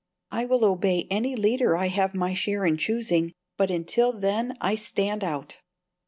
[0.31, 4.73] I will obey any leader I have my share in choosing, but until then I
[4.73, 5.59] stand out."